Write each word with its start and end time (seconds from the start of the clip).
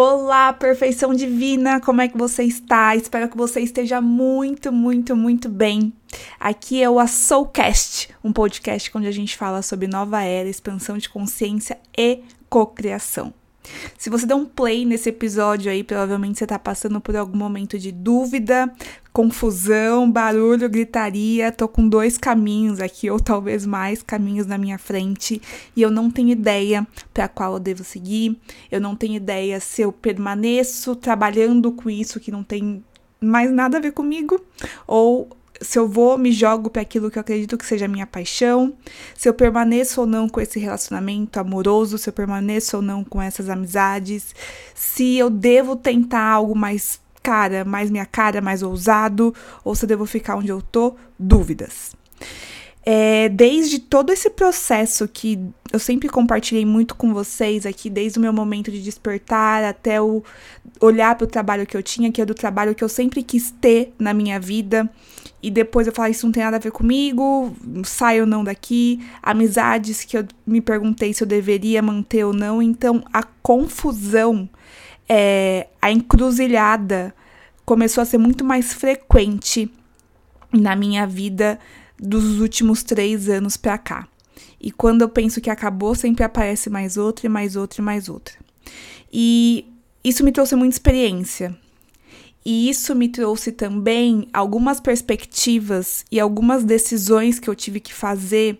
Olá, 0.00 0.52
perfeição 0.52 1.12
divina, 1.12 1.80
como 1.80 2.00
é 2.00 2.06
que 2.06 2.16
você 2.16 2.44
está? 2.44 2.94
Espero 2.94 3.28
que 3.28 3.36
você 3.36 3.62
esteja 3.62 4.00
muito, 4.00 4.70
muito, 4.70 5.16
muito 5.16 5.48
bem. 5.48 5.92
Aqui 6.38 6.80
é 6.80 6.88
o 6.88 7.00
A 7.00 7.08
Soulcast, 7.08 8.08
um 8.22 8.32
podcast 8.32 8.96
onde 8.96 9.08
a 9.08 9.10
gente 9.10 9.36
fala 9.36 9.60
sobre 9.60 9.88
nova 9.88 10.22
era, 10.22 10.48
expansão 10.48 10.96
de 10.96 11.08
consciência 11.08 11.76
e 11.98 12.22
cocriação. 12.48 13.34
Se 13.98 14.08
você 14.08 14.24
der 14.24 14.34
um 14.34 14.46
play 14.46 14.84
nesse 14.84 15.08
episódio 15.08 15.70
aí, 15.70 15.82
provavelmente 15.82 16.38
você 16.38 16.46
tá 16.46 16.58
passando 16.58 17.00
por 17.00 17.16
algum 17.16 17.36
momento 17.36 17.78
de 17.78 17.92
dúvida, 17.92 18.72
confusão, 19.12 20.10
barulho, 20.10 20.68
gritaria. 20.68 21.52
Tô 21.52 21.68
com 21.68 21.88
dois 21.88 22.16
caminhos 22.16 22.80
aqui, 22.80 23.10
ou 23.10 23.20
talvez 23.20 23.66
mais 23.66 24.02
caminhos 24.02 24.46
na 24.46 24.56
minha 24.56 24.78
frente, 24.78 25.42
e 25.74 25.82
eu 25.82 25.90
não 25.90 26.10
tenho 26.10 26.30
ideia 26.30 26.86
para 27.12 27.28
qual 27.28 27.54
eu 27.54 27.60
devo 27.60 27.84
seguir. 27.84 28.38
Eu 28.70 28.80
não 28.80 28.94
tenho 28.94 29.14
ideia 29.14 29.60
se 29.60 29.82
eu 29.82 29.92
permaneço 29.92 30.94
trabalhando 30.96 31.72
com 31.72 31.90
isso 31.90 32.20
que 32.20 32.30
não 32.30 32.42
tem 32.42 32.82
mais 33.20 33.50
nada 33.50 33.78
a 33.78 33.80
ver 33.80 33.92
comigo, 33.92 34.40
ou 34.86 35.28
se 35.60 35.78
eu 35.78 35.88
vou, 35.88 36.16
me 36.16 36.32
jogo 36.32 36.70
para 36.70 36.82
aquilo 36.82 37.10
que 37.10 37.18
eu 37.18 37.20
acredito 37.20 37.56
que 37.56 37.66
seja 37.66 37.86
a 37.86 37.88
minha 37.88 38.06
paixão, 38.06 38.74
se 39.14 39.28
eu 39.28 39.34
permaneço 39.34 40.00
ou 40.00 40.06
não 40.06 40.28
com 40.28 40.40
esse 40.40 40.58
relacionamento 40.58 41.38
amoroso, 41.38 41.98
se 41.98 42.08
eu 42.08 42.12
permaneço 42.12 42.76
ou 42.76 42.82
não 42.82 43.02
com 43.02 43.20
essas 43.20 43.48
amizades, 43.48 44.34
se 44.74 45.16
eu 45.16 45.28
devo 45.28 45.76
tentar 45.76 46.22
algo 46.22 46.56
mais 46.56 47.00
cara, 47.22 47.64
mais 47.64 47.90
minha 47.90 48.06
cara, 48.06 48.40
mais 48.40 48.62
ousado, 48.62 49.34
ou 49.64 49.74
se 49.74 49.84
eu 49.84 49.88
devo 49.88 50.06
ficar 50.06 50.36
onde 50.36 50.48
eu 50.48 50.62
tô, 50.62 50.94
dúvidas. 51.18 51.96
É, 52.90 53.28
desde 53.28 53.78
todo 53.78 54.10
esse 54.10 54.30
processo 54.30 55.06
que 55.06 55.38
eu 55.70 55.78
sempre 55.78 56.08
compartilhei 56.08 56.64
muito 56.64 56.94
com 56.94 57.12
vocês 57.12 57.66
aqui, 57.66 57.90
desde 57.90 58.18
o 58.18 58.22
meu 58.22 58.32
momento 58.32 58.70
de 58.70 58.80
despertar 58.80 59.62
até 59.62 60.00
o 60.00 60.22
olhar 60.80 61.14
para 61.16 61.24
o 61.24 61.28
trabalho 61.28 61.66
que 61.66 61.76
eu 61.76 61.82
tinha, 61.82 62.10
que 62.10 62.22
é 62.22 62.24
do 62.24 62.34
trabalho 62.34 62.74
que 62.74 62.82
eu 62.82 62.88
sempre 62.88 63.22
quis 63.22 63.50
ter 63.50 63.92
na 63.98 64.14
minha 64.14 64.40
vida, 64.40 64.88
e 65.42 65.50
depois 65.50 65.86
eu 65.86 65.92
falar 65.92 66.10
isso 66.10 66.26
não 66.26 66.32
tem 66.32 66.42
nada 66.42 66.56
a 66.56 66.60
ver 66.60 66.72
comigo, 66.72 67.54
saio 67.84 68.22
ou 68.22 68.26
não 68.26 68.42
daqui, 68.42 69.00
amizades 69.22 70.04
que 70.04 70.16
eu 70.16 70.26
me 70.46 70.60
perguntei 70.60 71.14
se 71.14 71.22
eu 71.22 71.26
deveria 71.26 71.80
manter 71.80 72.24
ou 72.24 72.32
não, 72.32 72.60
então 72.60 73.04
a 73.12 73.22
confusão, 73.22 74.48
é, 75.08 75.68
a 75.80 75.92
encruzilhada 75.92 77.14
começou 77.64 78.02
a 78.02 78.04
ser 78.04 78.18
muito 78.18 78.44
mais 78.44 78.72
frequente 78.72 79.70
na 80.52 80.74
minha 80.74 81.06
vida 81.06 81.58
dos 81.98 82.40
últimos 82.40 82.82
três 82.82 83.28
anos 83.28 83.56
pra 83.56 83.78
cá. 83.78 84.08
E 84.60 84.72
quando 84.72 85.02
eu 85.02 85.08
penso 85.08 85.40
que 85.40 85.50
acabou, 85.50 85.94
sempre 85.94 86.24
aparece 86.24 86.68
mais 86.68 86.96
outra, 86.96 87.26
e 87.26 87.28
mais 87.28 87.54
outra, 87.54 87.80
e 87.80 87.84
mais 87.84 88.08
outra. 88.08 88.34
E 89.12 89.66
isso 90.02 90.24
me 90.24 90.32
trouxe 90.32 90.56
muita 90.56 90.74
experiência. 90.74 91.56
E 92.50 92.70
isso 92.70 92.94
me 92.94 93.10
trouxe 93.10 93.52
também 93.52 94.26
algumas 94.32 94.80
perspectivas 94.80 96.06
e 96.10 96.18
algumas 96.18 96.64
decisões 96.64 97.38
que 97.38 97.46
eu 97.46 97.54
tive 97.54 97.78
que 97.78 97.92
fazer 97.92 98.58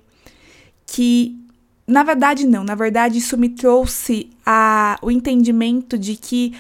que 0.86 1.42
na 1.86 2.03
verdade 2.03 2.47
não, 2.47 2.62
na 2.62 2.75
verdade 2.75 3.17
isso 3.17 3.39
me 3.39 3.48
trouxe 3.48 4.28
a, 4.45 4.98
o 5.00 5.11
entendimento 5.11 5.97
de 5.97 6.17
que 6.17 6.55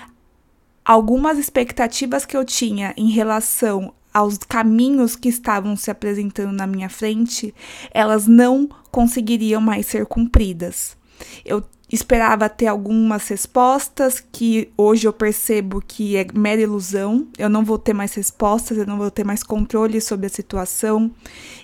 algumas 0.82 1.36
expectativas 1.36 2.24
que 2.24 2.34
eu 2.34 2.46
tinha 2.46 2.94
em 2.96 3.10
relação 3.10 3.92
aos 4.10 4.38
caminhos 4.38 5.14
que 5.14 5.28
estavam 5.28 5.76
se 5.76 5.90
apresentando 5.90 6.52
na 6.52 6.66
minha 6.66 6.88
frente, 6.88 7.54
elas 7.90 8.26
não 8.26 8.66
conseguiriam 8.90 9.60
mais 9.60 9.84
ser 9.84 10.06
cumpridas. 10.06 10.96
Eu 11.44 11.62
esperava 11.90 12.48
ter 12.48 12.66
algumas 12.66 13.26
respostas 13.28 14.22
que 14.32 14.70
hoje 14.76 15.06
eu 15.06 15.12
percebo 15.12 15.82
que 15.86 16.16
é 16.16 16.26
mera 16.34 16.60
ilusão. 16.60 17.26
Eu 17.38 17.48
não 17.48 17.64
vou 17.64 17.78
ter 17.78 17.94
mais 17.94 18.14
respostas, 18.14 18.76
eu 18.76 18.86
não 18.86 18.98
vou 18.98 19.10
ter 19.10 19.24
mais 19.24 19.42
controle 19.42 20.00
sobre 20.00 20.26
a 20.26 20.30
situação 20.30 21.10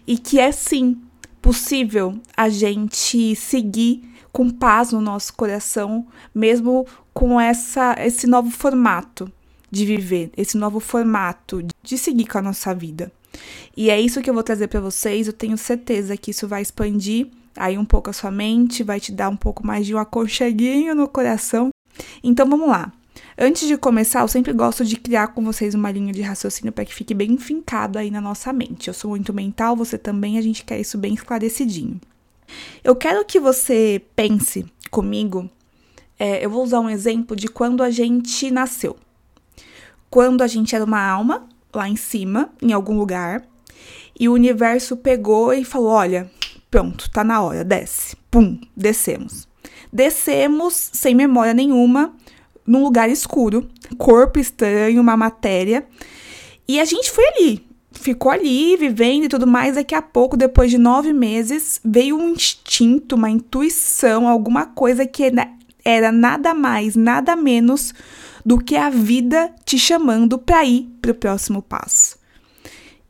e 0.07 0.17
que 0.17 0.39
é 0.39 0.51
sim 0.51 1.01
possível 1.43 2.19
a 2.37 2.49
gente 2.49 3.37
seguir 3.37 4.03
com 4.33 4.51
paz 4.51 4.93
no 4.93 5.01
nosso 5.01 5.35
coração, 5.35 6.07
mesmo 6.35 6.87
com 7.13 7.41
essa 7.41 7.95
esse 7.99 8.27
novo 8.27 8.51
formato 8.51 9.31
de 9.71 9.85
viver, 9.85 10.31
esse 10.37 10.57
novo 10.57 10.81
formato 10.81 11.63
de 11.83 11.99
seguir 11.99 12.27
com 12.27 12.39
a 12.39 12.43
nossa 12.43 12.75
vida. 12.75 13.13
E 13.77 13.91
é 13.91 14.01
isso 14.01 14.23
que 14.23 14.31
eu 14.31 14.35
vou 14.35 14.43
trazer 14.43 14.69
para 14.69 14.81
vocês. 14.81 15.27
Eu 15.27 15.33
tenho 15.33 15.59
certeza 15.59 16.17
que 16.17 16.31
isso 16.31 16.49
vai 16.49 16.63
expandir 16.63 17.29
aí 17.57 17.79
um 17.79 17.85
pouco 17.85 18.11
a 18.11 18.13
sua 18.13 18.31
mente, 18.31 18.83
vai 18.83 19.01
te 19.01 19.13
dar 19.13 19.29
um 19.29 19.37
pouco 19.37 19.67
mais 19.67 19.87
de 19.87 19.95
um 19.95 19.99
aconcheguinho 19.99 20.95
no 20.95 21.09
coração. 21.09 21.71
Então 22.23 22.49
vamos 22.49 22.69
lá. 22.69 22.93
Antes 23.39 23.67
de 23.67 23.77
começar, 23.77 24.21
eu 24.21 24.29
sempre 24.29 24.53
gosto 24.53 24.85
de 24.85 24.97
criar 24.97 25.29
com 25.29 25.45
vocês 25.45 25.75
uma 25.75 25.91
linha 25.91 26.13
de 26.13 26.23
raciocínio 26.23 26.73
para 26.73 26.85
que 26.85 26.95
fique 26.95 27.15
bem 27.15 27.37
fincado 27.37 27.99
aí 27.99 28.11
na 28.11 28.21
nossa 28.21 28.53
mente. 28.53 28.89
Eu 28.89 28.95
sou 28.95 29.11
muito 29.11 29.33
mental, 29.33 29.77
você 29.77 29.99
também, 29.99 30.39
a 30.39 30.43
gente 30.43 30.65
quer 30.65 30.81
isso 30.81 30.97
bem 30.97 31.15
esclarecidinho. 31.15 32.01
Eu 32.83 32.95
quero 32.95 33.25
que 33.25 33.41
você 33.41 34.03
pense 34.15 34.65
comigo. 34.91 35.51
É, 36.19 36.45
eu 36.45 36.51
vou 36.51 36.63
usar 36.63 36.81
um 36.81 36.89
exemplo 36.89 37.35
de 37.35 37.49
quando 37.49 37.83
a 37.83 37.91
gente 37.91 38.51
nasceu 38.51 38.97
quando 40.15 40.43
a 40.43 40.47
gente 40.47 40.77
era 40.77 40.85
uma 40.85 41.05
alma 41.05 41.49
lá 41.75 41.89
em 41.89 41.97
cima, 41.97 42.49
em 42.63 42.73
algum 42.73 42.97
lugar, 42.97 43.43
e 44.17 44.29
o 44.29 44.33
universo 44.33 44.97
pegou 44.97 45.53
e 45.53 45.65
falou: 45.65 45.91
olha, 45.91 46.31
pronto, 46.75 47.09
tá 47.09 47.23
na 47.23 47.41
hora, 47.41 47.63
desce. 47.63 48.17
Pum, 48.29 48.59
descemos. 48.77 49.47
Descemos 49.93 50.91
sem 50.93 51.15
memória 51.15 51.55
nenhuma, 51.55 52.13
num 52.67 52.83
lugar 52.83 53.09
escuro, 53.09 53.71
corpo 53.97 54.41
estranho, 54.41 55.01
uma 55.01 55.17
matéria. 55.17 55.87
E 56.67 56.81
a 56.81 56.85
gente 56.85 57.13
foi 57.13 57.25
ali, 57.29 57.65
ficou 57.93 58.33
ali, 58.33 58.77
vivendo 58.77 59.27
e 59.27 59.29
tudo 59.29 59.47
mais. 59.47 59.77
Daqui 59.77 59.95
a 59.95 60.03
pouco, 60.03 60.37
depois 60.37 60.69
de 60.69 60.77
nove 60.77 61.13
meses, 61.13 61.81
veio 61.85 62.17
um 62.17 62.31
instinto, 62.31 63.15
uma 63.15 63.31
intuição, 63.31 64.27
alguma 64.27 64.67
coisa 64.67 65.07
que 65.07 65.31
era 65.85 66.11
nada 66.11 66.53
mais, 66.55 66.97
nada 66.97 67.37
menos 67.37 67.95
do 68.45 68.59
que 68.59 68.75
a 68.75 68.91
vida 68.91 69.55
te 69.65 69.79
chamando 69.79 70.41
para 70.41 70.65
ir 70.65 70.89
para 71.01 71.13
o 71.13 71.15
próximo 71.15 71.63
passo. 71.63 72.19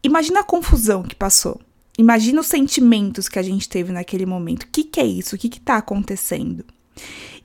Imagina 0.03 0.41
a 0.41 0.45
confusão 0.45 1.03
que 1.03 1.15
passou. 1.15 1.59
Imagina 1.97 2.41
os 2.41 2.47
sentimentos 2.47 3.29
que 3.29 3.39
a 3.39 3.43
gente 3.43 3.69
teve 3.69 3.93
naquele 3.93 4.27
momento. 4.27 4.65
O 4.65 4.69
que, 4.71 4.85
que 4.85 5.01
é 5.01 5.07
isso? 5.07 5.37
O 5.37 5.39
que 5.39 5.47
está 5.49 5.77
acontecendo? 5.77 6.65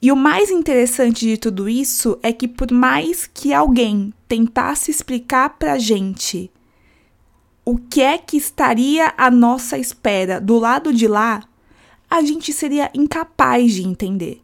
E 0.01 0.11
o 0.11 0.15
mais 0.15 0.49
interessante 0.49 1.25
de 1.25 1.37
tudo 1.37 1.67
isso 1.67 2.17
é 2.23 2.31
que, 2.31 2.47
por 2.47 2.71
mais 2.71 3.27
que 3.27 3.53
alguém 3.53 4.13
tentasse 4.27 4.89
explicar 4.89 5.57
para 5.57 5.73
a 5.73 5.79
gente 5.79 6.49
o 7.65 7.77
que 7.77 8.01
é 8.01 8.17
que 8.17 8.37
estaria 8.37 9.13
à 9.17 9.29
nossa 9.29 9.77
espera 9.77 10.39
do 10.39 10.57
lado 10.57 10.93
de 10.93 11.07
lá, 11.07 11.43
a 12.09 12.21
gente 12.21 12.51
seria 12.51 12.89
incapaz 12.93 13.73
de 13.73 13.83
entender 13.83 14.41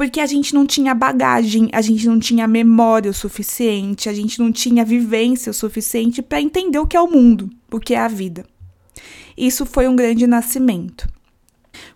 porque 0.00 0.18
a 0.18 0.24
gente 0.24 0.54
não 0.54 0.66
tinha 0.66 0.94
bagagem, 0.94 1.68
a 1.74 1.82
gente 1.82 2.06
não 2.06 2.18
tinha 2.18 2.48
memória 2.48 3.10
o 3.10 3.12
suficiente, 3.12 4.08
a 4.08 4.14
gente 4.14 4.38
não 4.38 4.50
tinha 4.50 4.82
vivência 4.82 5.50
o 5.50 5.54
suficiente 5.54 6.22
para 6.22 6.40
entender 6.40 6.78
o 6.78 6.86
que 6.86 6.96
é 6.96 7.00
o 7.02 7.06
mundo, 7.06 7.50
o 7.70 7.78
que 7.78 7.92
é 7.92 7.98
a 7.98 8.08
vida. 8.08 8.46
Isso 9.40 9.64
foi 9.64 9.88
um 9.88 9.96
grande 9.96 10.26
nascimento. 10.26 11.08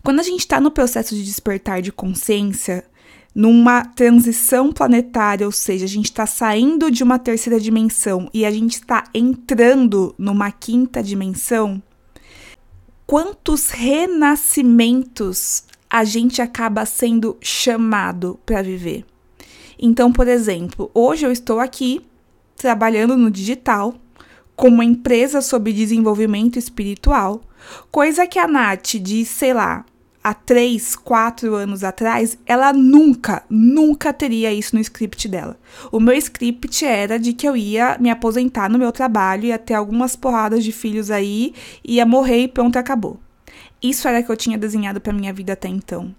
Quando 0.03 0.21
a 0.21 0.23
gente 0.23 0.41
está 0.41 0.59
no 0.59 0.71
processo 0.71 1.15
de 1.15 1.23
despertar 1.23 1.83
de 1.83 1.93
consciência, 1.93 2.87
numa 3.35 3.85
transição 3.85 4.73
planetária, 4.73 5.45
ou 5.45 5.53
seja, 5.53 5.85
a 5.85 5.89
gente 5.89 6.07
está 6.07 6.25
saindo 6.25 6.91
de 6.91 7.05
uma 7.05 7.19
terceira 7.19 7.61
dimensão 7.61 8.31
e 8.33 8.47
a 8.47 8.51
gente 8.51 8.77
está 8.77 9.05
entrando 9.13 10.15
numa 10.17 10.51
quinta 10.51 11.03
dimensão, 11.03 11.83
quantos 13.07 13.69
renascimentos 13.69 15.65
a 15.91 16.03
gente 16.03 16.41
acaba 16.41 16.87
sendo 16.87 17.37
chamado 17.43 18.41
para 18.47 18.63
viver. 18.63 19.05
Então, 19.79 20.11
por 20.11 20.29
exemplo, 20.29 20.91
hoje 20.95 21.27
eu 21.27 21.31
estou 21.31 21.61
aqui 21.61 22.01
trabalhando 22.57 23.19
no 23.19 23.31
digital 23.31 23.95
com 24.57 24.69
uma 24.69 24.85
empresa 24.85 25.41
sobre 25.41 25.73
desenvolvimento 25.73 26.59
espiritual, 26.59 27.41
coisa 27.91 28.27
que 28.27 28.39
a 28.39 28.47
Nath 28.47 28.95
de, 28.95 29.25
sei 29.25 29.53
lá, 29.53 29.85
há 30.23 30.33
três, 30.33 30.97
quatro 30.97 31.55
anos 31.55 31.85
atrás, 31.85 32.39
ela 32.47 32.73
nunca, 32.73 33.43
nunca 33.51 34.13
teria 34.13 34.53
isso 34.53 34.75
no 34.75 34.81
script 34.81 35.29
dela. 35.29 35.59
O 35.93 36.01
meu 36.01 36.15
script 36.15 36.85
era 36.85 37.19
de 37.19 37.35
que 37.35 37.47
eu 37.47 37.55
ia 37.55 37.99
me 38.01 38.09
aposentar 38.09 38.71
no 38.71 38.79
meu 38.79 38.91
trabalho, 38.91 39.47
ia 39.47 39.59
ter 39.59 39.75
algumas 39.75 40.17
porradas 40.17 40.65
de 40.65 40.73
filhos 40.73 41.11
aí, 41.11 41.53
ia 41.85 42.07
morrer 42.07 42.45
e 42.45 42.49
pronto, 42.49 42.79
acabou. 42.79 43.21
Isso 43.83 44.09
era 44.09 44.23
que 44.23 44.31
eu 44.31 44.37
tinha 44.37 44.57
desenhado 44.57 44.99
para 44.99 45.13
minha 45.13 45.33
vida 45.33 45.53
até 45.53 45.69
então. 45.69 46.15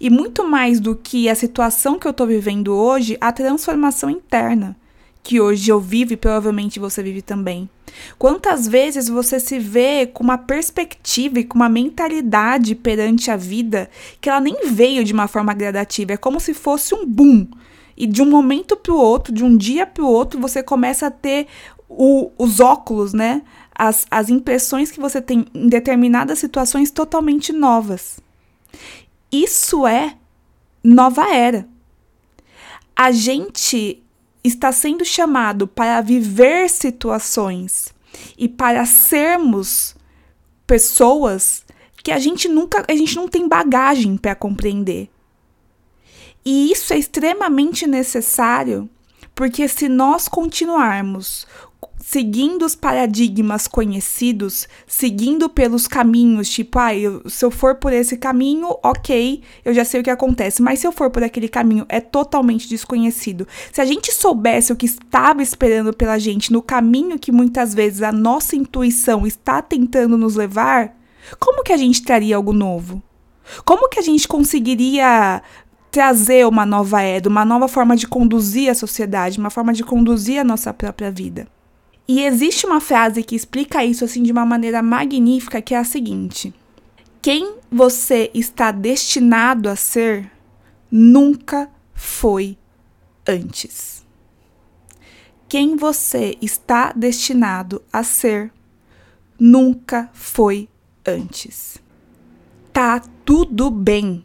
E 0.00 0.10
muito 0.10 0.44
mais 0.48 0.80
do 0.80 0.96
que 0.96 1.28
a 1.28 1.34
situação 1.34 1.98
que 1.98 2.08
eu 2.08 2.12
tô 2.12 2.26
vivendo 2.26 2.74
hoje, 2.74 3.16
a 3.20 3.30
transformação 3.30 4.10
interna 4.10 4.76
que 5.24 5.40
hoje 5.40 5.70
eu 5.70 5.80
vivo 5.80 6.12
e 6.12 6.18
provavelmente 6.18 6.78
você 6.78 7.02
vive 7.02 7.22
também. 7.22 7.68
Quantas 8.18 8.68
vezes 8.68 9.08
você 9.08 9.40
se 9.40 9.58
vê 9.58 10.06
com 10.06 10.22
uma 10.22 10.36
perspectiva 10.36 11.40
e 11.40 11.44
com 11.44 11.56
uma 11.56 11.68
mentalidade 11.68 12.74
perante 12.74 13.30
a 13.30 13.36
vida 13.36 13.88
que 14.20 14.28
ela 14.28 14.38
nem 14.38 14.68
veio 14.70 15.02
de 15.02 15.14
uma 15.14 15.26
forma 15.26 15.54
gradativa, 15.54 16.12
é 16.12 16.16
como 16.18 16.38
se 16.38 16.52
fosse 16.52 16.94
um 16.94 17.06
boom. 17.06 17.48
E 17.96 18.06
de 18.06 18.20
um 18.20 18.28
momento 18.28 18.76
para 18.76 18.92
o 18.92 18.98
outro, 18.98 19.32
de 19.32 19.42
um 19.42 19.56
dia 19.56 19.86
para 19.86 20.04
o 20.04 20.08
outro, 20.08 20.38
você 20.38 20.62
começa 20.62 21.06
a 21.06 21.10
ter 21.10 21.46
o, 21.88 22.30
os 22.36 22.60
óculos, 22.60 23.14
né? 23.14 23.42
As, 23.74 24.06
as 24.10 24.28
impressões 24.28 24.90
que 24.90 25.00
você 25.00 25.22
tem 25.22 25.46
em 25.54 25.68
determinadas 25.68 26.38
situações 26.38 26.90
totalmente 26.90 27.50
novas. 27.50 28.20
Isso 29.32 29.86
é 29.86 30.16
nova 30.82 31.34
era. 31.34 31.66
A 32.94 33.10
gente 33.10 34.03
está 34.44 34.70
sendo 34.70 35.04
chamado 35.04 35.66
para 35.66 36.00
viver 36.02 36.68
situações 36.68 37.94
e 38.36 38.48
para 38.48 38.84
sermos 38.84 39.96
pessoas 40.66 41.64
que 42.02 42.12
a 42.12 42.18
gente 42.18 42.48
nunca, 42.48 42.84
a 42.86 42.94
gente 42.94 43.16
não 43.16 43.26
tem 43.26 43.48
bagagem 43.48 44.18
para 44.18 44.34
compreender. 44.34 45.08
E 46.44 46.70
isso 46.70 46.92
é 46.92 46.98
extremamente 46.98 47.86
necessário, 47.86 48.88
porque 49.34 49.66
se 49.66 49.88
nós 49.88 50.28
continuarmos 50.28 51.46
seguindo 52.06 52.66
os 52.66 52.74
paradigmas 52.74 53.66
conhecidos, 53.66 54.68
seguindo 54.86 55.48
pelos 55.48 55.88
caminhos, 55.88 56.50
tipo, 56.50 56.78
ah, 56.78 56.94
eu, 56.94 57.22
se 57.30 57.42
eu 57.42 57.50
for 57.50 57.76
por 57.76 57.94
esse 57.94 58.18
caminho, 58.18 58.76
ok, 58.82 59.42
eu 59.64 59.72
já 59.72 59.86
sei 59.86 60.02
o 60.02 60.04
que 60.04 60.10
acontece, 60.10 60.60
mas 60.60 60.80
se 60.80 60.86
eu 60.86 60.92
for 60.92 61.08
por 61.08 61.24
aquele 61.24 61.48
caminho, 61.48 61.86
é 61.88 62.02
totalmente 62.02 62.68
desconhecido. 62.68 63.48
Se 63.72 63.80
a 63.80 63.86
gente 63.86 64.12
soubesse 64.12 64.70
o 64.70 64.76
que 64.76 64.84
estava 64.84 65.42
esperando 65.42 65.94
pela 65.94 66.18
gente 66.18 66.52
no 66.52 66.60
caminho 66.60 67.18
que 67.18 67.32
muitas 67.32 67.72
vezes 67.72 68.02
a 68.02 68.12
nossa 68.12 68.54
intuição 68.54 69.26
está 69.26 69.62
tentando 69.62 70.18
nos 70.18 70.36
levar, 70.36 70.94
como 71.40 71.64
que 71.64 71.72
a 71.72 71.78
gente 71.78 72.02
traria 72.02 72.36
algo 72.36 72.52
novo? 72.52 73.02
Como 73.64 73.88
que 73.88 73.98
a 73.98 74.02
gente 74.02 74.28
conseguiria 74.28 75.42
trazer 75.90 76.46
uma 76.46 76.66
nova 76.66 77.00
era, 77.00 77.30
uma 77.30 77.46
nova 77.46 77.66
forma 77.66 77.96
de 77.96 78.06
conduzir 78.06 78.70
a 78.70 78.74
sociedade, 78.74 79.38
uma 79.38 79.50
forma 79.50 79.72
de 79.72 79.82
conduzir 79.82 80.38
a 80.38 80.44
nossa 80.44 80.72
própria 80.74 81.10
vida? 81.10 81.48
E 82.06 82.22
existe 82.22 82.66
uma 82.66 82.80
frase 82.80 83.22
que 83.22 83.34
explica 83.34 83.84
isso 83.84 84.04
assim 84.04 84.22
de 84.22 84.30
uma 84.30 84.44
maneira 84.44 84.82
magnífica, 84.82 85.62
que 85.62 85.74
é 85.74 85.78
a 85.78 85.84
seguinte: 85.84 86.52
Quem 87.22 87.56
você 87.70 88.30
está 88.34 88.70
destinado 88.70 89.68
a 89.68 89.76
ser 89.76 90.30
nunca 90.90 91.70
foi 91.94 92.58
antes. 93.26 94.04
Quem 95.48 95.76
você 95.76 96.36
está 96.42 96.92
destinado 96.92 97.82
a 97.92 98.02
ser 98.02 98.52
nunca 99.38 100.10
foi 100.12 100.68
antes. 101.06 101.78
Tá 102.72 103.00
tudo 103.24 103.70
bem 103.70 104.24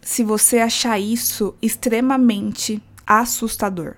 se 0.00 0.22
você 0.22 0.58
achar 0.58 0.98
isso 0.98 1.54
extremamente 1.62 2.82
assustador. 3.06 3.96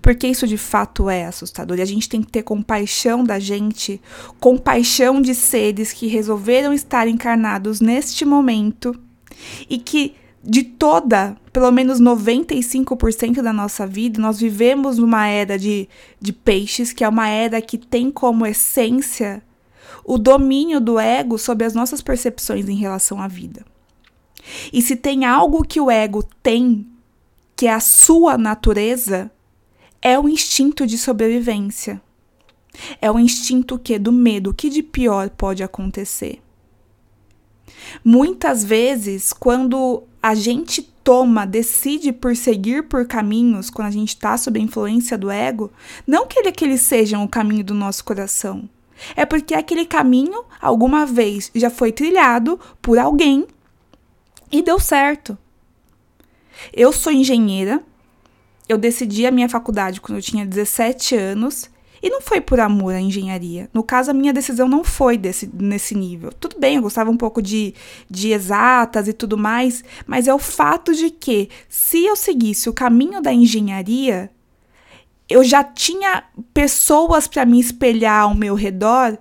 Porque 0.00 0.26
isso 0.26 0.46
de 0.46 0.56
fato 0.56 1.08
é 1.08 1.26
assustador. 1.26 1.78
E 1.78 1.82
a 1.82 1.86
gente 1.86 2.08
tem 2.08 2.22
que 2.22 2.30
ter 2.30 2.42
compaixão 2.42 3.24
da 3.24 3.38
gente, 3.38 4.00
compaixão 4.38 5.20
de 5.20 5.34
seres 5.34 5.92
que 5.92 6.06
resolveram 6.06 6.72
estar 6.72 7.08
encarnados 7.08 7.80
neste 7.80 8.24
momento 8.24 8.94
e 9.68 9.78
que 9.78 10.14
de 10.42 10.62
toda, 10.62 11.36
pelo 11.52 11.70
menos 11.70 12.00
95% 12.00 13.42
da 13.42 13.52
nossa 13.52 13.86
vida, 13.86 14.20
nós 14.20 14.40
vivemos 14.40 14.96
numa 14.96 15.26
era 15.26 15.58
de, 15.58 15.88
de 16.18 16.32
peixes, 16.32 16.92
que 16.92 17.04
é 17.04 17.08
uma 17.08 17.28
era 17.28 17.60
que 17.60 17.76
tem 17.76 18.10
como 18.10 18.46
essência 18.46 19.42
o 20.04 20.16
domínio 20.16 20.80
do 20.80 20.98
ego 20.98 21.38
sobre 21.38 21.66
as 21.66 21.74
nossas 21.74 22.00
percepções 22.00 22.68
em 22.68 22.76
relação 22.76 23.20
à 23.20 23.28
vida. 23.28 23.64
E 24.72 24.80
se 24.80 24.96
tem 24.96 25.24
algo 25.24 25.64
que 25.64 25.80
o 25.80 25.90
ego 25.90 26.22
tem, 26.42 26.86
que 27.54 27.66
é 27.66 27.72
a 27.72 27.80
sua 27.80 28.38
natureza, 28.38 29.30
é 30.02 30.18
o 30.18 30.28
instinto 30.28 30.86
de 30.86 30.96
sobrevivência. 30.96 32.00
É 33.00 33.10
o 33.10 33.18
instinto 33.18 33.78
que 33.78 33.98
do 33.98 34.12
medo, 34.12 34.50
o 34.50 34.54
que 34.54 34.70
de 34.70 34.82
pior 34.82 35.28
pode 35.30 35.62
acontecer. 35.62 36.40
Muitas 38.04 38.64
vezes, 38.64 39.32
quando 39.32 40.04
a 40.22 40.34
gente 40.34 40.82
toma, 41.02 41.46
decide 41.46 42.12
por 42.12 42.36
seguir 42.36 42.84
por 42.84 43.06
caminhos, 43.06 43.70
quando 43.70 43.88
a 43.88 43.92
gente 43.92 44.10
está 44.10 44.36
sob 44.36 44.58
a 44.58 44.62
influência 44.62 45.18
do 45.18 45.30
ego, 45.30 45.72
não 46.06 46.26
que, 46.26 46.40
que 46.52 46.64
eles 46.64 46.82
sejam 46.82 47.24
o 47.24 47.28
caminho 47.28 47.64
do 47.64 47.74
nosso 47.74 48.04
coração, 48.04 48.68
é 49.16 49.24
porque 49.24 49.54
aquele 49.54 49.86
caminho 49.86 50.44
alguma 50.60 51.06
vez 51.06 51.50
já 51.54 51.70
foi 51.70 51.90
trilhado 51.90 52.60
por 52.82 52.98
alguém 52.98 53.46
e 54.52 54.62
deu 54.62 54.78
certo. 54.78 55.36
Eu 56.72 56.92
sou 56.92 57.12
engenheira, 57.12 57.82
eu 58.70 58.78
decidi 58.78 59.26
a 59.26 59.32
minha 59.32 59.48
faculdade 59.48 60.00
quando 60.00 60.18
eu 60.18 60.22
tinha 60.22 60.46
17 60.46 61.16
anos 61.16 61.68
e 62.00 62.08
não 62.08 62.20
foi 62.20 62.40
por 62.40 62.60
amor 62.60 62.94
à 62.94 63.00
engenharia. 63.00 63.68
No 63.74 63.82
caso, 63.82 64.12
a 64.12 64.14
minha 64.14 64.32
decisão 64.32 64.68
não 64.68 64.84
foi 64.84 65.18
desse, 65.18 65.50
nesse 65.52 65.92
nível. 65.92 66.32
Tudo 66.32 66.56
bem, 66.56 66.76
eu 66.76 66.82
gostava 66.82 67.10
um 67.10 67.16
pouco 67.16 67.42
de, 67.42 67.74
de 68.08 68.30
exatas 68.30 69.08
e 69.08 69.12
tudo 69.12 69.36
mais, 69.36 69.82
mas 70.06 70.28
é 70.28 70.32
o 70.32 70.38
fato 70.38 70.94
de 70.94 71.10
que, 71.10 71.48
se 71.68 72.04
eu 72.04 72.14
seguisse 72.14 72.68
o 72.68 72.72
caminho 72.72 73.20
da 73.20 73.32
engenharia, 73.32 74.30
eu 75.28 75.42
já 75.42 75.64
tinha 75.64 76.22
pessoas 76.54 77.26
para 77.26 77.44
me 77.44 77.58
espelhar 77.58 78.22
ao 78.22 78.36
meu 78.36 78.54
redor 78.54 79.18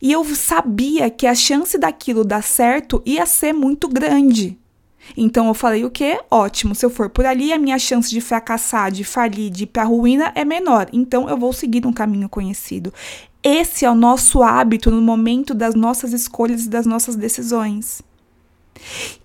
e 0.00 0.10
eu 0.10 0.24
sabia 0.34 1.08
que 1.08 1.28
a 1.28 1.36
chance 1.36 1.78
daquilo 1.78 2.24
dar 2.24 2.42
certo 2.42 3.00
ia 3.06 3.24
ser 3.26 3.52
muito 3.52 3.88
grande. 3.88 4.58
Então 5.16 5.48
eu 5.48 5.54
falei 5.54 5.84
o 5.84 5.90
quê? 5.90 6.20
Ótimo, 6.30 6.74
se 6.74 6.84
eu 6.84 6.90
for 6.90 7.10
por 7.10 7.26
ali, 7.26 7.52
a 7.52 7.58
minha 7.58 7.78
chance 7.78 8.10
de 8.10 8.20
fracassar, 8.20 8.90
de 8.90 9.04
falir, 9.04 9.50
de 9.50 9.64
ir 9.64 9.66
para 9.66 9.84
ruína 9.84 10.32
é 10.34 10.44
menor. 10.44 10.88
Então 10.92 11.28
eu 11.28 11.36
vou 11.36 11.52
seguir 11.52 11.86
um 11.86 11.92
caminho 11.92 12.28
conhecido. 12.28 12.92
Esse 13.42 13.84
é 13.84 13.90
o 13.90 13.94
nosso 13.94 14.42
hábito 14.42 14.90
no 14.90 15.02
momento 15.02 15.52
das 15.52 15.74
nossas 15.74 16.12
escolhas 16.12 16.64
e 16.64 16.68
das 16.68 16.86
nossas 16.86 17.16
decisões. 17.16 18.02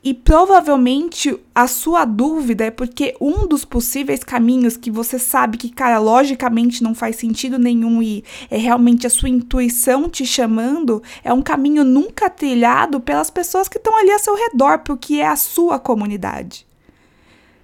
E 0.03 0.13
provavelmente 0.13 1.37
a 1.53 1.67
sua 1.67 2.05
dúvida 2.05 2.65
é 2.65 2.71
porque 2.71 3.15
um 3.19 3.47
dos 3.47 3.65
possíveis 3.65 4.23
caminhos 4.23 4.77
que 4.77 4.91
você 4.91 5.17
sabe 5.17 5.57
que, 5.57 5.69
cara, 5.69 5.99
logicamente 5.99 6.83
não 6.83 6.93
faz 6.93 7.15
sentido 7.15 7.57
nenhum 7.57 8.01
e 8.01 8.23
é 8.49 8.57
realmente 8.57 9.07
a 9.07 9.09
sua 9.09 9.29
intuição 9.29 10.09
te 10.09 10.25
chamando, 10.25 11.01
é 11.23 11.33
um 11.33 11.41
caminho 11.41 11.83
nunca 11.83 12.29
trilhado 12.29 12.99
pelas 12.99 13.29
pessoas 13.29 13.67
que 13.67 13.77
estão 13.77 13.97
ali 13.97 14.11
ao 14.11 14.19
seu 14.19 14.35
redor, 14.35 14.79
porque 14.79 15.15
é 15.15 15.27
a 15.27 15.35
sua 15.35 15.79
comunidade. 15.79 16.65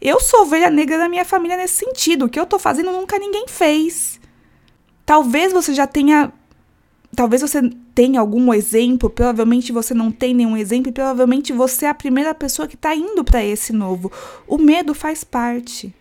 Eu 0.01 0.19
sou 0.19 0.41
ovelha 0.41 0.69
negra 0.69 0.97
da 0.97 1.07
minha 1.07 1.23
família 1.23 1.55
nesse 1.55 1.75
sentido. 1.75 2.25
O 2.25 2.29
que 2.29 2.37
eu 2.37 2.45
tô 2.45 2.59
fazendo 2.59 2.91
nunca 2.91 3.17
ninguém 3.17 3.45
fez. 3.47 4.19
Talvez 5.05 5.53
você 5.53 5.73
já 5.73 5.87
tenha 5.87 6.29
talvez 7.15 7.41
você 7.41 7.61
tenha 7.93 8.19
algum 8.19 8.53
exemplo, 8.53 9.09
provavelmente 9.09 9.71
você 9.71 9.93
não 9.93 10.11
tem 10.11 10.33
nenhum 10.33 10.57
exemplo, 10.57 10.89
e 10.89 10.93
provavelmente 10.93 11.53
você 11.53 11.85
é 11.85 11.89
a 11.89 11.93
primeira 11.93 12.33
pessoa 12.33 12.67
que 12.67 12.75
está 12.75 12.95
indo 12.95 13.23
para 13.23 13.43
esse 13.43 13.71
novo. 13.71 14.11
O 14.47 14.57
medo 14.57 14.93
faz 14.93 15.23
parte. 15.23 15.93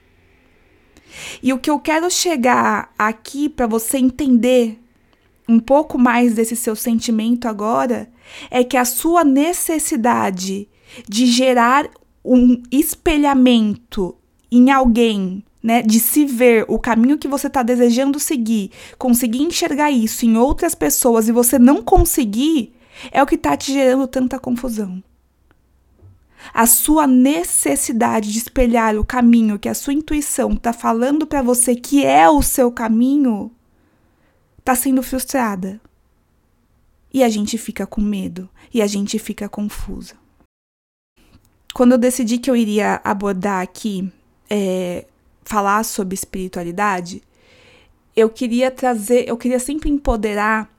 E 1.42 1.52
o 1.52 1.58
que 1.58 1.70
eu 1.70 1.78
quero 1.78 2.10
chegar 2.10 2.92
aqui 2.98 3.48
para 3.48 3.66
você 3.66 3.98
entender 3.98 4.78
um 5.48 5.60
pouco 5.60 5.98
mais 5.98 6.34
desse 6.34 6.56
seu 6.56 6.74
sentimento 6.74 7.46
agora 7.46 8.08
é 8.50 8.64
que 8.64 8.76
a 8.76 8.84
sua 8.84 9.24
necessidade 9.24 10.68
de 11.08 11.26
gerar 11.26 11.88
um 12.24 12.62
espelhamento 12.70 14.14
em 14.50 14.70
alguém 14.70 15.44
né, 15.62 15.82
de 15.82 16.00
se 16.00 16.24
ver 16.24 16.64
o 16.68 16.78
caminho 16.78 17.18
que 17.18 17.28
você 17.28 17.46
está 17.46 17.62
desejando 17.62 18.18
seguir, 18.18 18.70
conseguir 18.98 19.42
enxergar 19.42 19.90
isso 19.90 20.26
em 20.26 20.36
outras 20.36 20.74
pessoas 20.74 21.28
e 21.28 21.32
você 21.32 21.58
não 21.58 21.82
conseguir, 21.82 22.74
é 23.10 23.22
o 23.22 23.26
que 23.26 23.36
está 23.36 23.56
te 23.56 23.72
gerando 23.72 24.06
tanta 24.06 24.38
confusão. 24.38 25.02
A 26.52 26.66
sua 26.66 27.06
necessidade 27.06 28.32
de 28.32 28.38
espelhar 28.38 28.96
o 28.96 29.04
caminho 29.04 29.58
que 29.58 29.68
a 29.68 29.74
sua 29.74 29.92
intuição 29.92 30.52
está 30.52 30.72
falando 30.72 31.26
para 31.26 31.40
você 31.40 31.76
que 31.76 32.04
é 32.04 32.28
o 32.28 32.42
seu 32.42 32.72
caminho 32.72 33.50
está 34.58 34.74
sendo 34.74 35.02
frustrada. 35.02 35.80
E 37.12 37.22
a 37.22 37.28
gente 37.28 37.58
fica 37.58 37.86
com 37.86 38.00
medo 38.00 38.48
e 38.72 38.80
a 38.80 38.86
gente 38.86 39.18
fica 39.18 39.48
confusa. 39.48 40.14
Quando 41.74 41.92
eu 41.92 41.98
decidi 41.98 42.38
que 42.38 42.50
eu 42.50 42.56
iria 42.56 43.00
abordar 43.04 43.62
aqui 43.62 44.10
é, 44.48 45.06
falar 45.44 45.84
sobre 45.84 46.14
espiritualidade, 46.14 47.22
eu 48.14 48.28
queria 48.28 48.70
trazer, 48.70 49.28
eu 49.28 49.36
queria 49.36 49.58
sempre 49.58 49.90
empoderar 49.90 50.70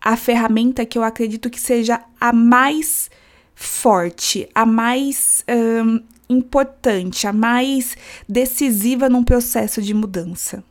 a 0.00 0.16
ferramenta 0.16 0.86
que 0.86 0.98
eu 0.98 1.02
acredito 1.02 1.50
que 1.50 1.60
seja 1.60 2.02
a 2.20 2.32
mais 2.32 3.10
forte, 3.54 4.48
a 4.54 4.64
mais 4.64 5.44
um, 5.48 6.00
importante, 6.28 7.26
a 7.26 7.32
mais 7.32 7.96
decisiva 8.28 9.08
num 9.08 9.24
processo 9.24 9.82
de 9.82 9.94
mudança. 9.94 10.62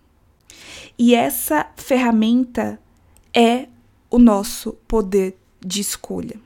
E 0.98 1.14
essa 1.14 1.68
ferramenta 1.76 2.80
é 3.34 3.68
o 4.10 4.18
nosso 4.18 4.74
poder 4.88 5.38
de 5.60 5.82
escolha. 5.82 6.40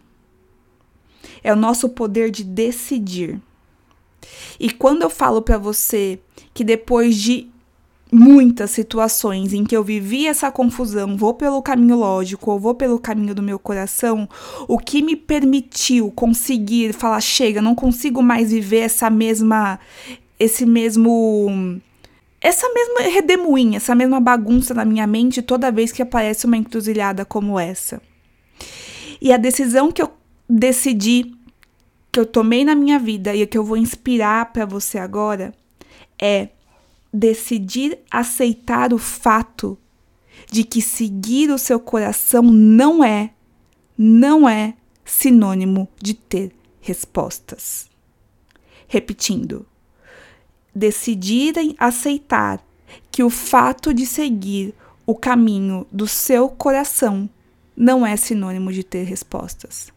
É 1.44 1.54
o 1.54 1.56
nosso 1.56 1.90
poder 1.90 2.32
de 2.32 2.44
decidir. 2.44 3.40
E 4.60 4.70
quando 4.70 5.02
eu 5.02 5.10
falo 5.10 5.42
para 5.42 5.58
você 5.58 6.20
que 6.54 6.64
depois 6.64 7.16
de 7.16 7.50
muitas 8.12 8.72
situações 8.72 9.54
em 9.54 9.64
que 9.64 9.76
eu 9.76 9.84
vivi 9.84 10.28
essa 10.28 10.52
confusão, 10.52 11.16
vou 11.16 11.34
pelo 11.34 11.62
caminho 11.62 11.96
lógico 11.96 12.52
ou 12.52 12.60
vou 12.60 12.76
pelo 12.76 13.00
caminho 13.00 13.34
do 13.34 13.42
meu 13.42 13.58
coração, 13.58 14.28
o 14.68 14.78
que 14.78 15.02
me 15.02 15.16
permitiu 15.16 16.12
conseguir 16.12 16.94
falar 16.94 17.22
chega, 17.22 17.62
não 17.62 17.74
consigo 17.74 18.22
mais 18.22 18.52
viver 18.52 18.80
essa 18.80 19.10
mesma 19.10 19.80
esse 20.38 20.66
mesmo 20.66 21.80
essa 22.42 22.68
mesma 22.74 23.02
redemoinha, 23.02 23.78
essa 23.78 23.94
mesma 23.94 24.20
bagunça 24.20 24.74
na 24.74 24.84
minha 24.84 25.06
mente 25.06 25.42
toda 25.42 25.72
vez 25.72 25.92
que 25.92 26.02
aparece 26.02 26.48
uma 26.48 26.58
encruzilhada 26.58 27.24
como 27.24 27.60
essa. 27.60 28.02
E 29.22 29.32
a 29.32 29.38
decisão 29.38 29.92
que 29.92 30.02
eu 30.02 30.12
decidi, 30.50 31.32
que 32.12 32.20
eu 32.20 32.26
tomei 32.26 32.66
na 32.66 32.76
minha 32.76 33.00
vida 33.00 33.36
e 33.36 33.46
que 33.48 33.58
eu 33.58 33.64
vou 33.64 33.78
inspirar 33.78 34.52
para 34.52 34.66
você 34.66 34.98
agora 34.98 35.54
é 36.20 36.50
decidir 37.14 38.00
aceitar 38.10 38.94
o 38.94 38.98
fato 38.98 39.78
de 40.52 40.64
que 40.64 40.82
seguir 40.82 41.50
o 41.50 41.58
seu 41.58 41.80
coração 41.80 42.42
não 42.44 43.04
é, 43.04 43.32
não 43.98 44.48
é 44.48 44.74
sinônimo 45.06 45.88
de 46.02 46.14
ter 46.14 46.52
respostas. 46.82 47.90
Repetindo, 48.88 49.66
decidirem 50.76 51.76
aceitar 51.78 52.62
que 53.10 53.24
o 53.24 53.30
fato 53.30 53.94
de 53.94 54.06
seguir 54.06 54.74
o 55.06 55.16
caminho 55.16 55.88
do 55.92 56.08
seu 56.08 56.50
coração 56.50 57.30
não 57.76 58.06
é 58.06 58.16
sinônimo 58.18 58.72
de 58.72 58.84
ter 58.84 59.04
respostas. 59.04 59.92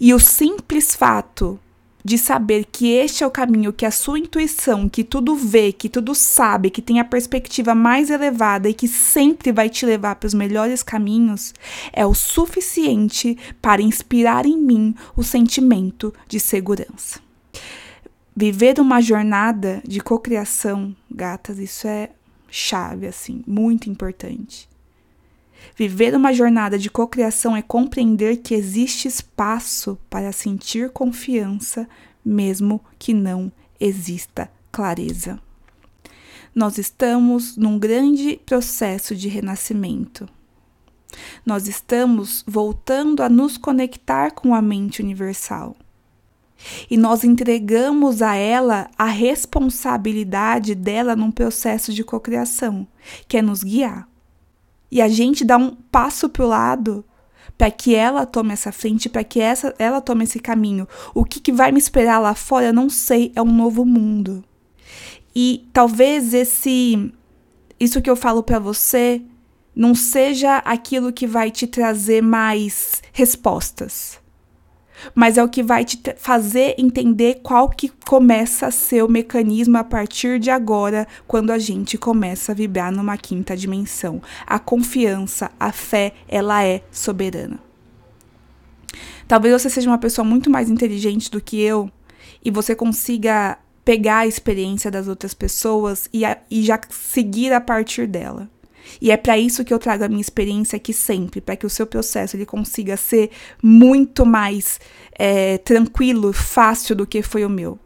E 0.00 0.12
o 0.14 0.18
simples 0.18 0.94
fato 0.94 1.58
de 2.06 2.16
saber 2.16 2.66
que 2.70 2.92
este 2.92 3.24
é 3.24 3.26
o 3.26 3.30
caminho 3.32 3.72
que 3.72 3.84
a 3.84 3.90
sua 3.90 4.16
intuição, 4.16 4.88
que 4.88 5.02
tudo 5.02 5.34
vê, 5.34 5.72
que 5.72 5.88
tudo 5.88 6.14
sabe, 6.14 6.70
que 6.70 6.80
tem 6.80 7.00
a 7.00 7.04
perspectiva 7.04 7.74
mais 7.74 8.10
elevada 8.10 8.68
e 8.68 8.74
que 8.74 8.86
sempre 8.86 9.50
vai 9.50 9.68
te 9.68 9.84
levar 9.84 10.14
para 10.14 10.28
os 10.28 10.32
melhores 10.32 10.84
caminhos, 10.84 11.52
é 11.92 12.06
o 12.06 12.14
suficiente 12.14 13.36
para 13.60 13.82
inspirar 13.82 14.46
em 14.46 14.56
mim 14.56 14.94
o 15.16 15.24
sentimento 15.24 16.14
de 16.28 16.38
segurança. 16.38 17.18
Viver 18.36 18.78
uma 18.78 19.00
jornada 19.00 19.82
de 19.84 19.98
cocriação, 19.98 20.94
gatas, 21.10 21.58
isso 21.58 21.88
é 21.88 22.10
chave, 22.48 23.08
assim, 23.08 23.42
muito 23.48 23.90
importante. 23.90 24.68
Viver 25.76 26.14
uma 26.14 26.32
jornada 26.32 26.78
de 26.78 26.90
cocriação 26.90 27.54
é 27.54 27.60
compreender 27.60 28.38
que 28.38 28.54
existe 28.54 29.06
espaço 29.06 29.98
para 30.08 30.32
sentir 30.32 30.90
confiança, 30.90 31.86
mesmo 32.24 32.82
que 32.98 33.12
não 33.12 33.52
exista 33.78 34.50
clareza. 34.72 35.38
Nós 36.54 36.78
estamos 36.78 37.58
num 37.58 37.78
grande 37.78 38.40
processo 38.46 39.14
de 39.14 39.28
renascimento. 39.28 40.26
Nós 41.44 41.68
estamos 41.68 42.42
voltando 42.46 43.22
a 43.22 43.28
nos 43.28 43.58
conectar 43.58 44.30
com 44.30 44.54
a 44.54 44.62
mente 44.62 45.02
universal 45.02 45.76
e 46.90 46.96
nós 46.96 47.22
entregamos 47.22 48.22
a 48.22 48.34
ela 48.34 48.88
a 48.96 49.04
responsabilidade 49.04 50.74
dela 50.74 51.14
num 51.14 51.30
processo 51.30 51.92
de 51.92 52.02
cocriação, 52.02 52.86
que 53.28 53.36
é 53.36 53.42
nos 53.42 53.62
guiar. 53.62 54.08
E 54.90 55.00
a 55.00 55.08
gente 55.08 55.44
dá 55.44 55.56
um 55.56 55.70
passo 55.70 56.28
para 56.28 56.44
o 56.44 56.48
lado 56.48 57.04
para 57.56 57.70
que 57.70 57.94
ela 57.94 58.26
tome 58.26 58.52
essa 58.52 58.70
frente, 58.70 59.08
para 59.08 59.24
que 59.24 59.40
essa, 59.40 59.74
ela 59.78 60.00
tome 60.00 60.24
esse 60.24 60.38
caminho. 60.38 60.86
O 61.14 61.24
que, 61.24 61.40
que 61.40 61.52
vai 61.52 61.72
me 61.72 61.78
esperar 61.78 62.18
lá 62.18 62.34
fora, 62.34 62.66
eu 62.66 62.72
não 62.72 62.90
sei, 62.90 63.32
é 63.34 63.40
um 63.40 63.52
novo 63.52 63.84
mundo. 63.84 64.44
E 65.34 65.68
talvez 65.72 66.34
esse 66.34 67.12
isso 67.78 68.00
que 68.00 68.08
eu 68.08 68.16
falo 68.16 68.42
para 68.42 68.58
você 68.58 69.22
não 69.74 69.94
seja 69.94 70.58
aquilo 70.58 71.12
que 71.12 71.26
vai 71.26 71.50
te 71.50 71.66
trazer 71.66 72.22
mais 72.22 73.02
respostas 73.12 74.18
mas 75.14 75.38
é 75.38 75.44
o 75.44 75.48
que 75.48 75.62
vai 75.62 75.84
te 75.84 76.00
fazer 76.16 76.74
entender 76.78 77.40
qual 77.42 77.68
que 77.68 77.88
começa 78.06 78.66
a 78.66 78.70
ser 78.70 79.02
o 79.02 79.08
mecanismo 79.08 79.76
a 79.76 79.84
partir 79.84 80.38
de 80.38 80.50
agora, 80.50 81.06
quando 81.26 81.50
a 81.50 81.58
gente 81.58 81.98
começa 81.98 82.52
a 82.52 82.54
vibrar 82.54 82.92
numa 82.92 83.16
quinta 83.16 83.56
dimensão. 83.56 84.20
A 84.46 84.58
confiança, 84.58 85.50
a 85.58 85.72
fé, 85.72 86.12
ela 86.28 86.64
é 86.64 86.82
soberana. 86.90 87.58
Talvez 89.28 89.60
você 89.60 89.68
seja 89.68 89.90
uma 89.90 89.98
pessoa 89.98 90.24
muito 90.24 90.48
mais 90.48 90.70
inteligente 90.70 91.30
do 91.30 91.40
que 91.40 91.60
eu 91.60 91.90
e 92.44 92.50
você 92.50 92.74
consiga 92.74 93.58
pegar 93.84 94.18
a 94.18 94.26
experiência 94.26 94.90
das 94.90 95.08
outras 95.08 95.34
pessoas 95.34 96.08
e, 96.12 96.24
a, 96.24 96.38
e 96.50 96.62
já 96.62 96.78
seguir 96.90 97.52
a 97.52 97.60
partir 97.60 98.06
dela. 98.06 98.48
E 99.00 99.10
é 99.10 99.16
para 99.16 99.38
isso 99.38 99.64
que 99.64 99.72
eu 99.72 99.78
trago 99.78 100.04
a 100.04 100.08
minha 100.08 100.20
experiência 100.20 100.76
aqui 100.76 100.92
sempre, 100.92 101.40
para 101.40 101.56
que 101.56 101.66
o 101.66 101.70
seu 101.70 101.86
processo 101.86 102.36
ele 102.36 102.46
consiga 102.46 102.96
ser 102.96 103.30
muito 103.62 104.24
mais 104.24 104.80
é, 105.12 105.58
tranquilo, 105.58 106.32
fácil 106.32 106.94
do 106.94 107.06
que 107.06 107.22
foi 107.22 107.44
o 107.44 107.50
meu. 107.50 107.78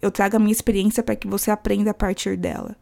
Eu 0.00 0.10
trago 0.10 0.36
a 0.36 0.38
minha 0.38 0.52
experiência 0.52 1.02
para 1.02 1.16
que 1.16 1.26
você 1.26 1.50
aprenda 1.50 1.90
a 1.90 1.94
partir 1.94 2.36
dela. 2.36 2.76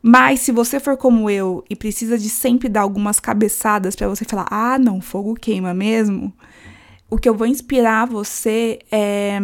Mas 0.00 0.40
se 0.40 0.52
você 0.52 0.78
for 0.78 0.96
como 0.96 1.28
eu 1.28 1.64
e 1.68 1.74
precisa 1.74 2.16
de 2.16 2.30
sempre 2.30 2.68
dar 2.68 2.82
algumas 2.82 3.18
cabeçadas 3.18 3.96
para 3.96 4.08
você 4.08 4.24
falar: 4.24 4.46
"Ah, 4.50 4.78
não, 4.78 5.00
fogo 5.00 5.34
queima 5.34 5.74
mesmo", 5.74 6.32
o 7.10 7.18
que 7.18 7.28
eu 7.28 7.34
vou 7.34 7.46
inspirar 7.46 8.06
você 8.06 8.78
é 8.92 9.40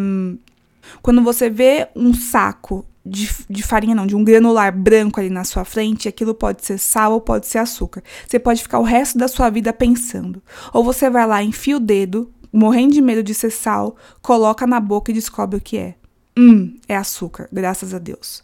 quando 1.03 1.23
você 1.23 1.49
vê 1.49 1.89
um 1.97 2.13
saco 2.13 2.87
de, 3.05 3.31
de, 3.49 3.63
farinha, 3.63 3.95
não, 3.95 4.07
de 4.07 4.17
um 4.17 4.25
granular 4.25 4.77
branco 4.77 5.21
ali 5.21 5.29
na 5.29 5.45
sua 5.45 5.65
frente, 5.65 6.09
aquilo 6.09 6.35
pode 6.35 6.65
ser 6.65 6.79
sal 6.79 7.13
ou 7.13 7.21
pode 7.21 7.47
ser 7.47 7.59
açúcar. 7.59 8.03
Você 8.27 8.39
pode 8.39 8.63
ficar 8.63 8.79
o 8.79 8.85
resto 8.85 9.19
da 9.19 9.29
sua 9.29 9.51
vida 9.51 9.73
pensando. 9.73 10.43
Ou 10.73 10.83
você 10.83 11.11
vai 11.11 11.27
lá, 11.27 11.43
enfia 11.43 11.77
o 11.77 11.81
dedo, 11.81 12.33
morrendo 12.53 12.95
de 12.95 13.03
medo 13.03 13.23
de 13.23 13.35
ser 13.35 13.51
sal, 13.51 13.97
coloca 14.23 14.67
na 14.67 14.81
boca 14.81 15.11
e 15.11 15.15
descobre 15.15 15.59
o 15.59 15.61
que 15.61 15.77
é. 15.77 15.95
Hum, 16.37 16.77
é 16.89 16.97
açúcar, 16.97 17.49
graças 17.53 17.93
a 17.93 17.99
Deus. 17.99 18.43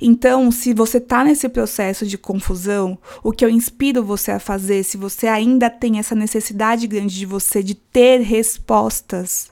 Então, 0.00 0.50
se 0.50 0.74
você 0.74 1.00
tá 1.00 1.22
nesse 1.22 1.48
processo 1.48 2.04
de 2.04 2.18
confusão, 2.18 2.98
o 3.22 3.30
que 3.30 3.44
eu 3.44 3.48
inspiro 3.48 4.02
você 4.02 4.32
a 4.32 4.40
fazer, 4.40 4.82
se 4.82 4.96
você 4.96 5.28
ainda 5.28 5.70
tem 5.70 5.98
essa 5.98 6.14
necessidade 6.14 6.86
grande 6.86 7.16
de 7.16 7.24
você 7.24 7.62
de 7.62 7.74
ter 7.74 8.20
respostas, 8.20 9.50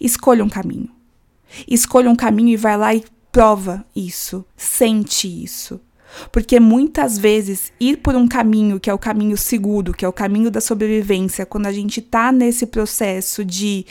escolha 0.00 0.44
um 0.44 0.48
caminho. 0.48 0.90
Escolha 1.68 2.10
um 2.10 2.16
caminho 2.16 2.48
e 2.48 2.56
vai 2.56 2.76
lá 2.76 2.94
e 2.94 3.04
prova 3.32 3.84
isso, 3.96 4.44
sente 4.56 5.26
isso. 5.26 5.80
Porque 6.30 6.60
muitas 6.60 7.16
vezes 7.16 7.72
ir 7.80 7.96
por 7.96 8.14
um 8.14 8.28
caminho 8.28 8.78
que 8.78 8.90
é 8.90 8.94
o 8.94 8.98
caminho 8.98 9.36
seguro, 9.38 9.94
que 9.94 10.04
é 10.04 10.08
o 10.08 10.12
caminho 10.12 10.50
da 10.50 10.60
sobrevivência, 10.60 11.46
quando 11.46 11.66
a 11.66 11.72
gente 11.72 12.02
tá 12.02 12.30
nesse 12.30 12.66
processo 12.66 13.42
de 13.42 13.86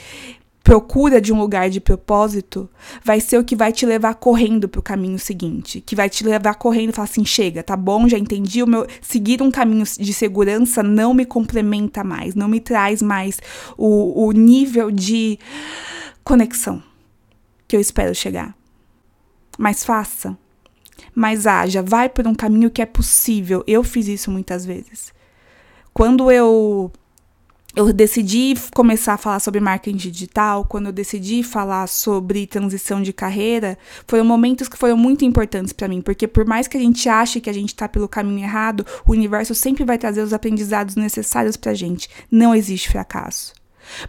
procura 0.62 1.20
de 1.20 1.32
um 1.32 1.40
lugar 1.40 1.68
de 1.68 1.80
propósito, 1.80 2.70
vai 3.02 3.18
ser 3.18 3.36
o 3.36 3.42
que 3.42 3.56
vai 3.56 3.72
te 3.72 3.84
levar 3.84 4.14
correndo 4.14 4.68
pro 4.68 4.80
caminho 4.80 5.18
seguinte, 5.18 5.80
que 5.80 5.96
vai 5.96 6.08
te 6.08 6.22
levar 6.22 6.54
correndo 6.54 6.90
e 6.90 6.92
falar 6.92 7.08
assim: 7.08 7.24
chega, 7.24 7.64
tá 7.64 7.76
bom, 7.76 8.08
já 8.08 8.16
entendi 8.16 8.62
o 8.62 8.68
meu. 8.68 8.86
Seguir 9.00 9.42
um 9.42 9.50
caminho 9.50 9.84
de 9.84 10.14
segurança 10.14 10.80
não 10.80 11.12
me 11.12 11.26
complementa 11.26 12.04
mais, 12.04 12.36
não 12.36 12.46
me 12.46 12.60
traz 12.60 13.02
mais 13.02 13.40
o, 13.76 14.28
o 14.28 14.30
nível 14.30 14.92
de 14.92 15.40
conexão 16.22 16.80
que 17.66 17.74
eu 17.74 17.80
espero 17.80 18.14
chegar 18.14 18.61
mas 19.58 19.84
faça. 19.84 20.36
Mas 21.14 21.46
haja, 21.46 21.82
vai 21.82 22.08
por 22.08 22.26
um 22.26 22.34
caminho 22.34 22.70
que 22.70 22.82
é 22.82 22.86
possível. 22.86 23.62
Eu 23.66 23.82
fiz 23.82 24.08
isso 24.08 24.30
muitas 24.30 24.64
vezes. 24.64 25.12
Quando 25.92 26.30
eu 26.30 26.90
eu 27.74 27.90
decidi 27.90 28.54
começar 28.74 29.14
a 29.14 29.18
falar 29.18 29.40
sobre 29.40 29.58
marketing 29.58 29.96
digital, 29.96 30.64
quando 30.66 30.86
eu 30.86 30.92
decidi 30.92 31.42
falar 31.42 31.86
sobre 31.86 32.46
transição 32.46 33.00
de 33.00 33.14
carreira, 33.14 33.78
foram 34.06 34.26
momentos 34.26 34.68
que 34.68 34.76
foram 34.76 34.94
muito 34.94 35.24
importantes 35.24 35.72
para 35.72 35.88
mim, 35.88 36.02
porque 36.02 36.28
por 36.28 36.44
mais 36.44 36.68
que 36.68 36.76
a 36.76 36.80
gente 36.80 37.08
ache 37.08 37.40
que 37.40 37.48
a 37.48 37.52
gente 37.52 37.70
está 37.70 37.88
pelo 37.88 38.08
caminho 38.08 38.44
errado, 38.44 38.84
o 39.06 39.12
universo 39.12 39.54
sempre 39.54 39.84
vai 39.84 39.96
trazer 39.96 40.20
os 40.20 40.34
aprendizados 40.34 40.96
necessários 40.96 41.56
para 41.56 41.70
a 41.70 41.74
gente. 41.74 42.10
Não 42.30 42.54
existe 42.54 42.90
fracasso. 42.90 43.54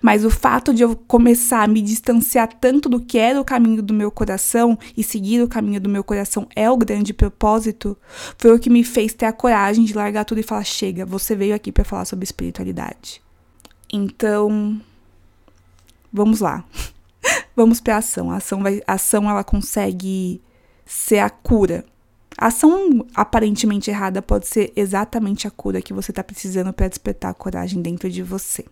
Mas 0.02 0.24
o 0.26 0.30
fato 0.30 0.74
de 0.74 0.84
eu 0.84 0.96
começar 0.96 1.64
a 1.64 1.68
me 1.68 1.82
distanciar 1.82 2.48
tanto 2.60 2.90
do 2.90 3.00
que 3.00 3.18
era 3.18 3.40
o 3.40 3.46
caminho 3.46 3.82
do 3.82 3.94
meu 3.94 4.12
coração 4.12 4.78
e 4.96 5.04
seguir 5.04 5.42
o 5.42 5.48
caminho 5.48 5.80
do 5.80 5.90
meu 5.90 6.04
coração 6.04 6.48
é 6.56 6.70
o 6.70 6.78
grande 6.78 7.14
propósito, 7.14 7.98
foi 8.38 8.54
o 8.54 8.60
que 8.60 8.70
me 8.70 8.84
fez 8.84 9.14
ter 9.14 9.26
a 9.26 9.34
coragem 9.34 9.86
de 9.86 9.94
largar 9.94 10.26
tudo 10.26 10.40
e 10.40 10.44
falar: 10.44 10.64
chega, 10.64 11.06
você 11.06 11.36
veio 11.36 11.56
aqui 11.56 11.72
para 11.72 11.84
falar 11.84 12.06
sobre 12.06 12.24
espiritualidade. 12.24 13.22
Então, 13.92 14.80
vamos 16.12 16.40
lá. 16.40 16.64
vamos 17.56 17.80
para 17.80 17.98
ação. 17.98 18.32
A 18.32 18.38
ação, 18.38 18.62
vai, 18.62 18.82
a 18.88 18.94
ação 18.94 19.30
ela 19.30 19.44
consegue 19.44 20.42
ser 20.86 21.20
a 21.20 21.30
cura. 21.30 21.86
A 22.38 22.48
ação 22.48 23.06
aparentemente 23.14 23.92
errada 23.92 24.22
pode 24.22 24.48
ser 24.48 24.74
exatamente 24.76 25.48
a 25.48 25.52
cura 25.52 25.82
que 25.82 25.94
você 25.94 26.12
está 26.12 26.24
precisando 26.24 26.74
para 26.74 26.88
despertar 26.88 27.32
a 27.32 27.34
coragem 27.34 27.82
dentro 27.82 28.10
de 28.10 28.24
você. 28.24 28.66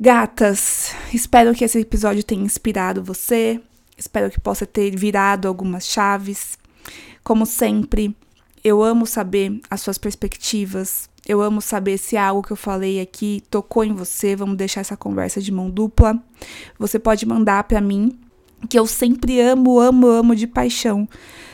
Gatas, 0.00 0.94
espero 1.12 1.54
que 1.54 1.64
esse 1.64 1.78
episódio 1.78 2.24
tenha 2.24 2.42
inspirado 2.42 3.02
você. 3.02 3.60
Espero 3.96 4.30
que 4.30 4.40
possa 4.40 4.66
ter 4.66 4.96
virado 4.96 5.46
algumas 5.46 5.86
chaves. 5.86 6.58
Como 7.22 7.46
sempre, 7.46 8.16
eu 8.64 8.82
amo 8.82 9.06
saber 9.06 9.60
as 9.70 9.80
suas 9.80 9.98
perspectivas. 9.98 11.08
Eu 11.26 11.40
amo 11.40 11.60
saber 11.60 11.98
se 11.98 12.16
algo 12.16 12.42
que 12.42 12.52
eu 12.52 12.56
falei 12.56 13.00
aqui 13.00 13.42
tocou 13.48 13.84
em 13.84 13.94
você. 13.94 14.34
Vamos 14.34 14.56
deixar 14.56 14.80
essa 14.80 14.96
conversa 14.96 15.40
de 15.40 15.52
mão 15.52 15.70
dupla. 15.70 16.20
Você 16.78 16.98
pode 16.98 17.24
mandar 17.24 17.64
para 17.64 17.80
mim, 17.80 18.18
que 18.68 18.78
eu 18.78 18.86
sempre 18.86 19.40
amo, 19.40 19.78
amo, 19.78 20.08
amo 20.08 20.34
de 20.34 20.46
paixão 20.46 21.08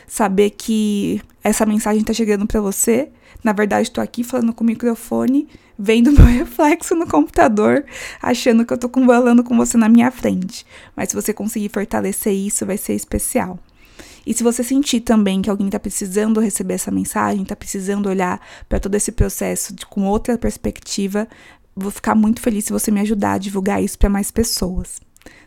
saber 0.07 0.50
que 0.50 1.21
essa 1.45 1.66
mensagem 1.66 2.02
tá 2.02 2.12
chegando 2.12 2.47
para 2.47 2.61
você. 2.61 3.11
Na 3.45 3.52
verdade, 3.52 3.88
estou 3.88 4.02
aqui 4.02 4.25
falando 4.25 4.52
com 4.52 4.64
o 4.64 4.66
microfone, 4.66 5.47
vendo 5.78 6.11
meu 6.12 6.26
reflexo 6.26 6.94
no 6.94 7.06
computador, 7.06 7.85
achando 8.20 8.64
que 8.66 8.73
eu 8.73 8.78
tô 8.78 8.88
falando 8.88 9.44
com 9.44 9.56
você 9.56 9.76
na 9.76 9.88
minha 9.88 10.11
frente. 10.11 10.66
Mas 10.97 11.11
se 11.11 11.14
você 11.14 11.32
conseguir 11.32 11.68
fortalecer 11.68 12.32
isso, 12.32 12.66
vai 12.66 12.76
ser 12.76 12.94
especial. 12.94 13.58
E 14.26 14.35
se 14.35 14.42
você 14.42 14.62
sentir 14.62 15.00
também 15.00 15.40
que 15.40 15.49
alguém 15.49 15.68
está 15.68 15.80
precisando 15.80 16.40
receber 16.40 16.75
essa 16.75 16.90
mensagem, 16.90 17.42
está 17.42 17.56
precisando 17.56 18.08
olhar 18.08 18.40
para 18.68 18.78
todo 18.78 18.94
esse 18.94 19.12
processo 19.12 19.75
de, 19.75 19.87
com 19.87 20.04
outra 20.04 20.37
perspectiva, 20.37 21.26
vou 21.75 21.90
ficar 21.90 22.14
muito 22.14 22.40
feliz 22.42 22.66
se 22.66 22.73
você 22.73 22.90
me 22.90 23.00
ajudar 23.00 23.35
a 23.35 23.38
divulgar 23.38 23.82
isso 23.82 23.99
para 23.99 24.11
mais 24.11 24.30
pessoas. 24.30 25.00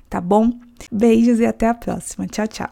Tá 0.10 0.20
bom? 0.20 0.52
Beijos 0.92 1.40
e 1.40 1.46
até 1.46 1.68
a 1.68 1.74
próxima. 1.74 2.26
Tchau, 2.28 2.48
tchau. 2.48 2.70